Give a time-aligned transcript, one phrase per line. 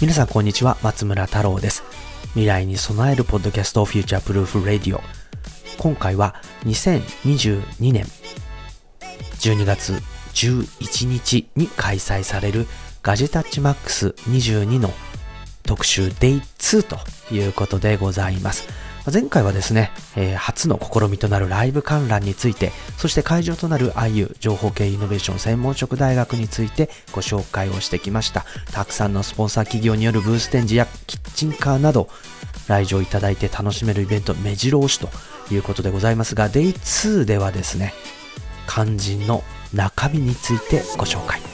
[0.00, 1.82] 皆さんこんにちは、松村太郎です。
[2.28, 5.02] 未来に備えるポッドキャストフューチャープルーフラディオ。
[5.76, 8.06] 今回は2022年
[9.40, 9.92] 12月
[10.32, 12.66] 11日に開催される
[13.02, 14.90] ガジェタッチマックス22の
[15.64, 16.96] 特集 Day2 と
[17.34, 18.68] いうことでございます。
[19.12, 28.44] 前回はですね、えー、初の試みとなるライブ観覧について、そして会場となる IU 情報系イノベーション専門職大学についてご紹介をしてきました。
[28.72, 32.08] たくさんのスポンサー企業によるブース展示やキッチンカーなど、
[32.68, 35.08] 来場いただいて楽しめるイベント目白押しと
[35.52, 37.94] いうことでございますが、Day2 ではですね、
[38.68, 39.42] 肝心の
[39.74, 41.49] 中身についてご紹介。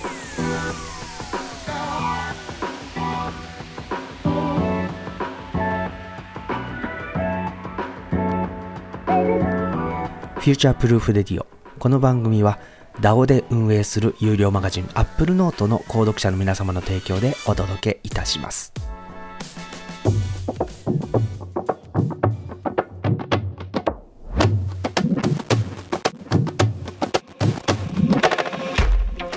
[10.46, 11.46] Future Proof Radio。
[11.80, 12.60] この番組は
[13.00, 18.72] DAO で運営する有料マガジン Apple Note の購読者の皆様の提供でお届けいたします。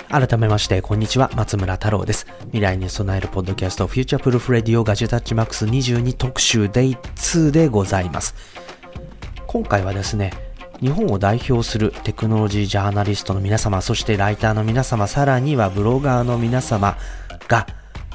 [0.09, 2.27] 改めまして、こんにちは、松村太郎です。
[2.51, 8.35] 未来に備えるポッドキャスト、フューチャープルーフレディオガジェタッチマックス22特集 Day2 でございます。
[9.47, 10.48] 今回はですね、
[10.81, 16.97] 日本を代表するテクノロジージャーナリストの皆様、そしてライターの皆様、さらにはブロガーの皆様
[17.47, 17.67] が、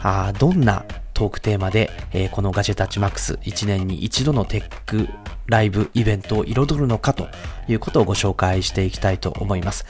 [0.02, 5.08] あどんなトークテーマで、えー、このガジェタッチマックス1年に一度のテック
[5.46, 7.28] ライブイベントを彩るのかと
[7.68, 9.86] いうことをご紹介していきたいと思います。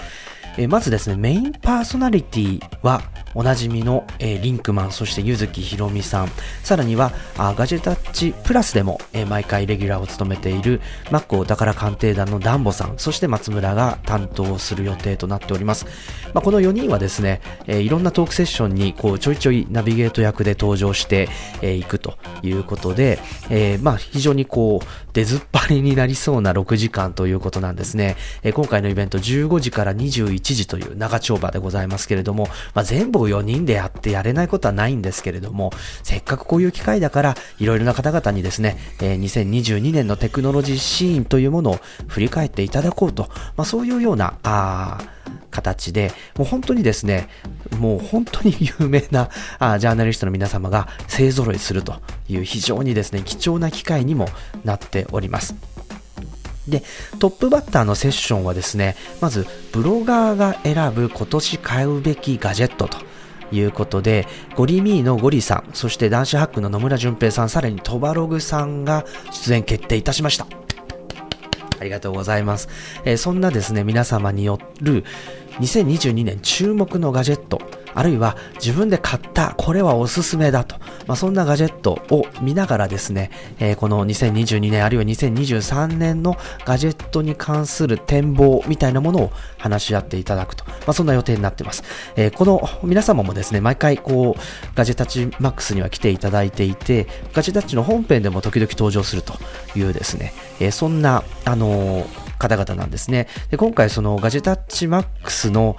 [0.57, 3.03] え、まずですね、メインパーソナリティは
[3.35, 6.29] おなじみの、えー、リンクマン、そしてゆずきひろみさん、
[6.63, 15.87] さらにはあガジェタッチプラスでも、えー、毎回レギュラーを務めているマックお宝鑑定団のダンボさん、そして松村が担当する予定となっております。
[16.33, 21.29] まあ、この4人はですね、えー、いろんなトークセッションにこうちょいちょいナビゲート役で登場してい、
[21.63, 23.19] えー、くということで、
[23.51, 28.17] え、まあ非常にこう出ずっぱりになりそうな6時間ということなんですね。
[28.45, 35.73] え、今回のイベント15時から21時という長丁場でございますけれども、まあ、全部を4人でやってやれないことはないんですけれども、
[36.03, 41.79] せっかくこういう機会だから、いろいろな方々にですね、えー、2022年のテクノロジーシーンというものを
[42.09, 44.99] 振り返っていただこうと、まあ、そういうような、あ
[45.51, 47.29] 形で、もう本当にですね、
[47.79, 51.95] もう本当に有名なあジャーナリストの皆様が勢揃いすると
[52.29, 54.29] いう非常にですね、貴重な機会にも
[54.65, 55.55] なっております。
[56.69, 56.83] で、
[57.19, 62.99] トップバッターのセッションはですね、まず、ブロガーが選ぶ今年買うべきガジェットと
[63.53, 64.27] いうことで、
[64.57, 70.47] ゴリミーのゴリさん、そして男子ハックの野村淳平さん、さらにトバログさんが出演決定いたしました。
[71.81, 72.69] ありがとうございます。
[73.05, 75.05] えー、そんなですね、皆様による
[75.61, 77.61] 2022年注目のガジェット、
[77.95, 80.77] あるいは自分で買った、これはおすすめだと、
[81.07, 91.85] まあ、そんなガジェットを見ながらですね、えー、この2022年あるいは2023年のガジェットに関する展望みたいなものを話し合っていただくと、まあ、そんな予定になっています。
[92.17, 94.41] えー、この皆様もですね、毎回こう、
[94.75, 99.35] ガジェタッチマックスには来ていただいていて、ガジェタッチの本編でも時々登場すると
[99.77, 102.07] いうですね、えー、そんな、あの
[102.49, 103.27] 方々なんですね。
[103.51, 105.77] で今回そのガジェタッチマックスの、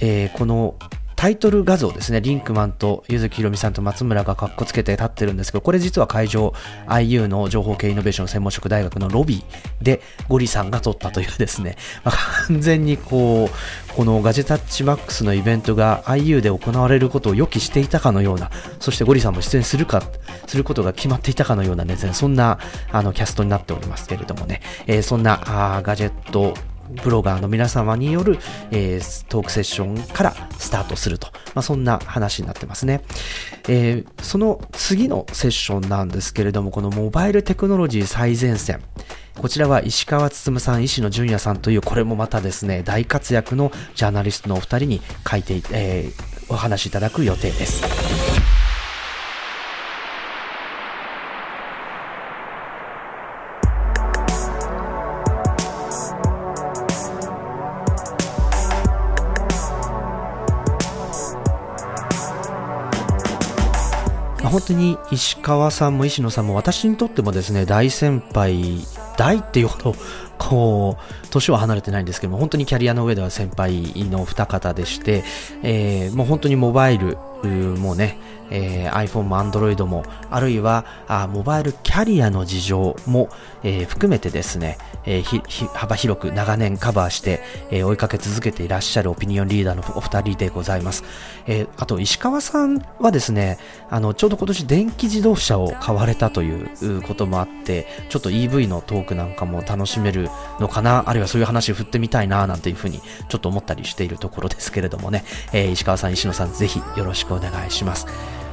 [0.00, 0.74] えー、この
[1.18, 6.54] タイトル画像ですね、リンクマンとゆずきひろみさんと松村がかっこつけて立ってるんですけど、これ実は会場
[6.86, 12.14] IU の情報系イノベーション専門職大学のロビーでゴリさんが撮ったというですね、 まあ、
[12.46, 20.04] 完全にこう、このガジェタッチマックスのイベントが IU で行われることを予期していたかのような、そしてゴリさんも出演するか、
[20.46, 22.60] することが決まっていたかのようなね、そんな
[22.92, 26.54] あのキャストになっておりますけれどもね、えー、そんなあガジェット
[27.02, 28.38] ブロガーの皆様による、
[28.70, 31.28] えー、トークセッションからスタートすると。
[31.54, 33.02] まあ、そんな話になってますね。
[33.68, 38.80] えー、その次のセッションなんですけれども、このモバイルテクノロジー最前線。
[39.38, 48.17] こちらは石川進さん、石野純也さんという、これもまたですね、大活躍のジャーナリストのお二人に書いて、えー、お話しいただく予定です。
[64.68, 68.80] 当に石川さんも石野さんも私にとってもですね、大先輩、
[69.16, 69.94] 大っていうほど、
[70.38, 75.24] こう、年は離れてないんですけども、本当にキャリアの上では先輩の二方でして、
[75.62, 78.18] えー、もう本当にモバイルもね、
[78.50, 83.28] えー、iPhone も Android も、あるいはあモバイルキャリアの事情も、
[83.62, 87.40] えー、含めてですね、えー、幅広く長年カバーして、
[87.70, 91.04] え追いかけ続けていらっしゃるオピニオンリーダーのお二人でございます。
[91.46, 93.58] えあと、石川さんはですね、
[93.90, 100.28] あの、ちょうど今年電気自動車を買われたということもあって、ちょっと EV のトークなんかも楽しめる
[100.60, 108.06] のかな、あるいはそういう話を振ってみたいな、なんていうふうにちょっと思ったりしているところですけれどもね、え石川さん、石野さん、ぜひよろしくお願いします。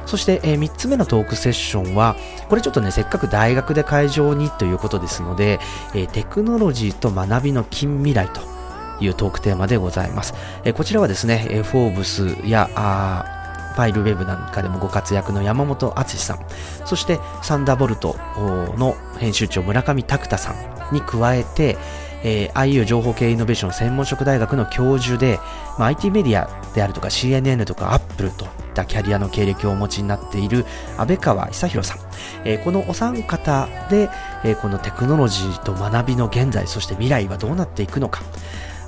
[0.06, 2.16] そして、えー、3つ目のトークセッションは、
[2.48, 5.58] これちょっとね、せっかく大学で会場にということですので、
[5.94, 8.40] えー、テクノロジーと学びの近未来と
[9.00, 10.34] いうトークテーマでございます。
[10.64, 13.32] えー、こちらはですね、えー、フォーブスや、あ
[13.74, 16.38] ファイルウェブなんかでもご活躍の山本敦さん、
[16.86, 18.16] そしてサンダーボルト
[18.78, 21.76] の編集長村上拓太さんに加えて、
[22.26, 25.38] えー、IU 情報系イノベーション専門職大学の教授で、
[25.78, 30.66] まあ、IT メディアであるとか CNN とか Apple といったキャリアの経歴をお持ちになっている
[30.98, 31.98] 安倍川久弘さん、
[32.44, 34.10] えー、このお三方で、
[34.44, 38.22] えー、このテクノロジーと学びの現在そして未来はどうなっていくのか。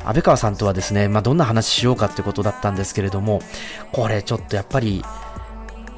[0.05, 3.43] 安倍川さんとはですね、まあ、どんな話しようかってことだったんですけれども
[3.93, 5.05] これちょっとやっぱり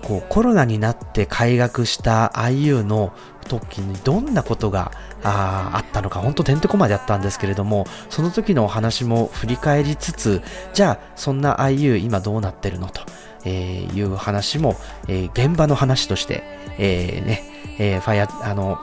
[0.02, 3.12] こうコロナになって開学した IU の
[3.48, 4.92] 時にどんなことが
[5.22, 6.20] ああったのか。
[6.20, 10.42] 本当てんてこまであったんですけれどもその時のお話も振り返りつつ
[10.72, 13.02] じゃあそんな IU 今どうなってるのと
[13.44, 14.76] えー、いう話も、
[15.08, 16.42] えー、現場の話として、
[16.78, 17.42] えー、ね、
[17.78, 18.78] えー、ファイア、あの、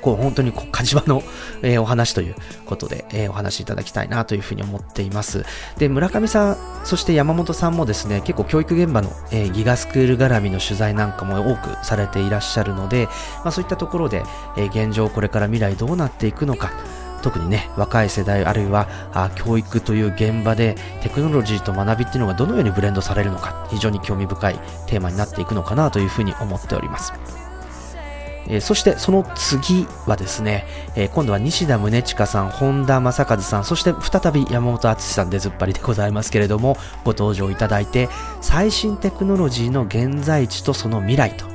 [0.00, 1.22] こう本当にこう火事場の、
[1.62, 2.34] えー、お話という
[2.66, 5.44] ことで、えー、お話いただきたいなというふうに思っています。
[5.78, 13.06] で、村上さん、そして山本さんもですね、結構教育現場の、えー、ギガスクール絡みの取材なんかも多くされていらっしゃるので、
[13.44, 14.22] まあそういったところで、
[14.56, 16.70] え現状これから未来どうなっていくのか、
[17.22, 24.54] 特にね、若い世代あるいはあ教育という現場でテクノロジーと学びっていうのがどのようにブレンドされるのか、非常に興味深い
[24.86, 27.49] テーマになっていくのかなというふうに思っております。
[28.50, 30.66] え、そしてその次はですね、
[30.96, 38.08] え、今度は西田宗近さん、本田正和さん、そして再び山本敦さんでずっぱりでございますけれども、ご登場いただいて、
[38.40, 41.46] 最新テクノロジーの現在地とその未来と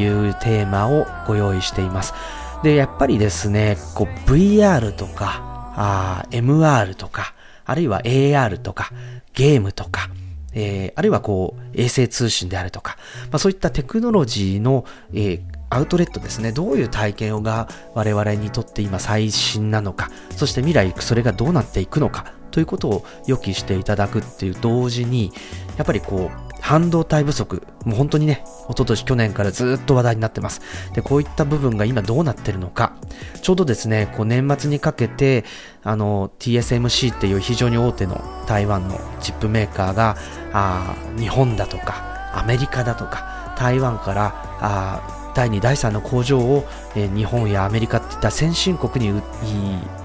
[0.00, 2.14] いうテーマをご用意しています。
[2.62, 5.42] で、やっぱりですね、こう VR とか、
[5.76, 7.34] あ MR とか、
[7.64, 8.92] あるいは AR とか、
[9.34, 10.10] ゲームとか、
[10.52, 12.96] えー、あるいはこう衛星通信であるとか、
[13.30, 15.40] まあ、そういったテクノロジーの、えー、
[15.70, 22.34] アウトレットですね、どういう体験が我々にとって今最新なのか、そして未来それがどうなっていくのか。
[22.50, 25.32] ということを予期していただくっていう同時に、
[25.76, 30.60] やっぱりこう半導体不足、もう本当にね、一昨年去年からずっと話題になってます。
[30.92, 32.94] で、こういった部分が今どうなってるのか、
[33.40, 35.44] ちょうどですね、こう年末にかけて、
[35.82, 40.16] あの、TSMC っていう非常に大手の台湾のチップメーカーが、
[40.52, 49.22] あ日本だとか、アメリカだとか、台湾から、あ第2、第3の工場を、え、日本やアメリカっていった先進国に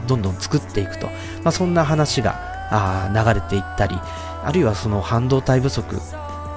[0.08, 1.08] どんどん作っていくと、
[1.44, 2.36] まあ、そんな話が
[2.72, 4.00] あ流れていったり、
[4.44, 6.00] あるいはその半導体不足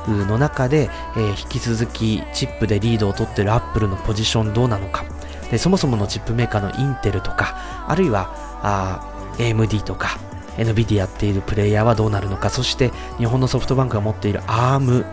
[0.06, 5.04] の中で、えー、引き続きチップでリードを取っているアップルのポジションどうなのか。
[5.50, 7.56] でそもそものチップメーカーのインテルとか
[7.88, 9.00] あるいはあ
[9.38, 10.18] AMD とか
[10.58, 12.50] NVIDIA っているプレイヤーはどうなるのか。
[12.50, 15.04] そして日本のソフトバンクが持っている ARM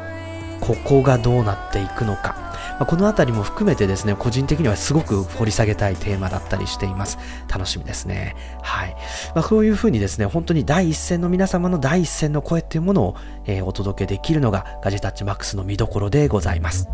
[0.60, 2.45] ここがどうなっていくのか。
[2.80, 7.18] ま、この辺りも含めてですね、個人的にはすごく掘り下げたいテーマだったりしています。
[7.48, 8.36] 楽しみですね。
[8.62, 8.96] はい。
[9.34, 13.16] まあ、そういうふうにですね、本当に第一線の皆様の第一線の声っていうものを、
[13.46, 16.90] えー、お届けできるのがガジェタッチ MAX の見どころでございます。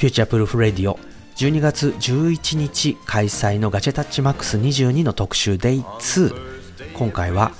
[0.00, 0.98] Future Proof Radio
[1.36, 7.52] 12月11日開催のガジェタッチ MAX 22の特集 Day2 今回は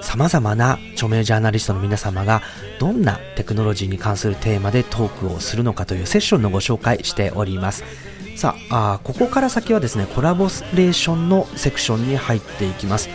[0.00, 2.40] 様々な著名ジャーナリストの皆様が
[2.80, 7.84] どんなテクノロジーに関するテーマでトークをするのかというセッションのご紹介しております。
[8.34, 13.10] さあここから先はですねコラボレーションのセクションに入っていきます。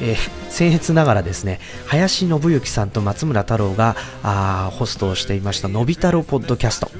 [0.00, 0.16] えー、
[0.48, 6.92] 僭越ながらですね林信之さんと松村太郎があホストをしていましたのび太郎ポッドキャスト。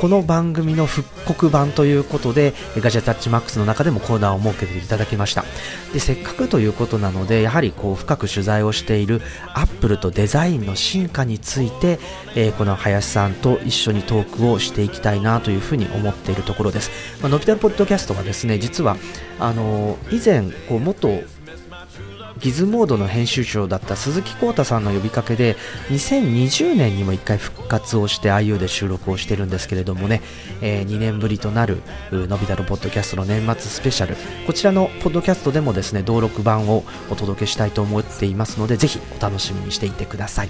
[0.00, 5.44] この番組の復刻版ということでガジェタッチマックスの中でもコーナーを設けていただきました。
[5.92, 9.20] でせっかくということなのでやはりこう深く取材をしている
[9.52, 11.98] アップルとデザインの進化について、
[12.34, 16.90] えー、この林さんと一緒にトークをしていきたいなというふうに思っているところです、
[17.20, 18.96] まあ、ノビタルポッドキャストはですね実は
[19.38, 21.08] あのー、以前こう元
[22.40, 25.56] ギズモードの編集長だった鈴木浩太さんの呼びかけで
[25.90, 30.22] 2020年にも1回復活をして IU で収録をしてるんですけれどもね、
[30.62, 34.16] えー、2年ぶりとなるのび太のポッドキャストの年末スペシャル。
[34.46, 40.48] こちらのポッドキャストでもですね登録版をお届けしたいと思っていますのでぜひお楽しみにしていてください、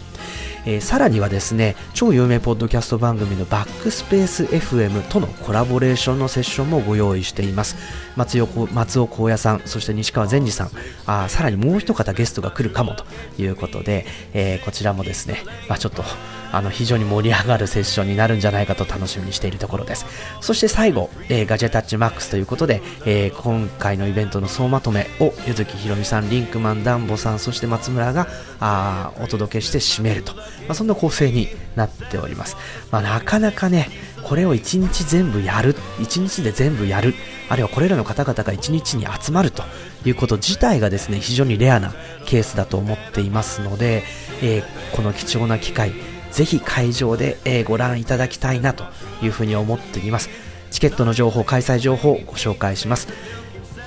[0.64, 7.76] えー、さらにはですね超有名ポッドキャスト番組のバックスペース FM とのコラボレーションのセッションもご用意しています。
[8.16, 10.70] 松尾松尾光也さんそして西川善治さん。
[11.06, 13.04] あさらにもう一方ゲストが来るかもと
[13.38, 16.04] いうことで、えー、こちらもですね、まあ、ちょっと
[16.52, 20.06] あの非常に盛り上がるセッションになるんじゃないかと楽しみにしているところです。
[20.40, 28.26] そして最後、えー、ガジェタッチマックスということで、えー、今回のイベントの総まとめを柚木ひろみさんリンクマンダンボさんそして松村が
[28.58, 32.56] あお届けして締めると、まあ、そんな構成になっております、
[32.90, 33.88] まあ、なかなかね
[34.22, 37.14] これを1日全部やる1日で全部やる
[37.48, 39.62] あるいはこれらの方々が1日に集まると
[40.04, 41.92] いうこと自体がですね非常にレアな
[42.26, 44.02] ケースだと思っていますので、
[44.42, 45.92] えー、この貴重な機会
[46.30, 48.84] ぜひ会場で、えー、ご覧いただきたいなと
[49.22, 50.30] いうふうに思っています。
[50.70, 53.08] チケットの情報開催情報をご紹介します。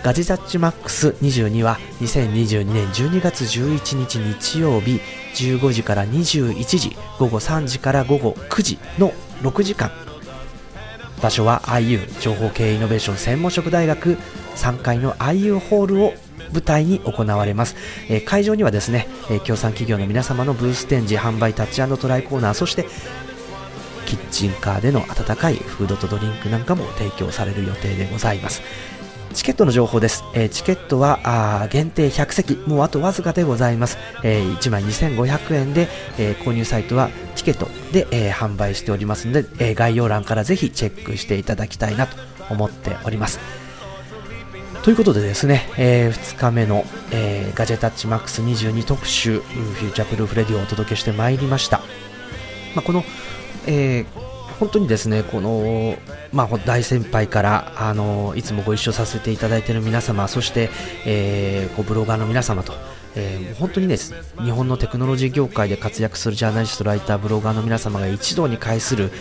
[0.03, 4.99] ガジタッチマックス22は2022年12月11日日曜日
[5.35, 9.91] 15時から21時午後3時から午後9時の6時間。
[11.21, 14.17] 場所は IU 情報系イノベーション専門職大学
[14.55, 16.13] 3階の IU ホールを
[16.51, 17.75] 舞台に行われます、
[18.09, 22.85] えー、会場にはですね、えー、協賛企業の皆様のブース展示販売タッチトライコーナーそして
[24.05, 28.61] キッチンカーでの温かいフードとドリンクなんかも提供される予定でございます
[29.33, 30.23] チケットの情報です。
[30.35, 33.97] えー、チケットはあ限定100席、もうあとわずかでございます。
[34.23, 35.87] えー、1枚2500円で、
[36.19, 42.15] えー、購入サイトはチケットで、え販売しておりますので、え概要欄からぜひチェックしていただきたいなと
[42.51, 43.62] 思っております。
[44.83, 51.77] ということでですね、えー、2日目の、えー、ガジェタッチマックス22特集、フューチャープルーフレディをお届けしてまいりました。
[52.75, 53.05] まあ、この、
[53.65, 54.05] えー、
[54.59, 55.95] 本当にですね、この、
[56.33, 60.69] まあ、大先輩から、あの、いつもご一緒させていただいている皆様、そして、
[61.05, 62.73] えー、こうブロガーの皆様と、
[63.15, 69.11] えー、本当にね、日本のテクノロジー業界で活躍するジャーナリスト、ライター、ブロガーの皆様が一堂に会する、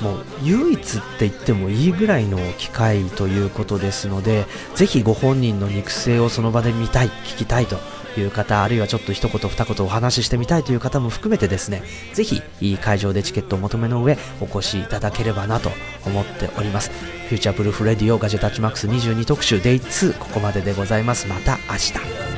[0.00, 7.76] もう唯一って言ってもいいぐらいの機会ということですのでぜひご本人の肉声をその場で見たい聞きたいと
[8.18, 11.82] いう方あるいはちょっと一言二言お話ししてみたいという方も含めてですね
[12.12, 15.70] ぜひいい会場でチケットを求めの上お越しいただければなと
[16.06, 16.90] 思っております。
[17.28, 21.26] Future Proof Radio ガジェタッチ MAX 22特集 Day2ここまででございます。
[21.26, 22.33] また明日。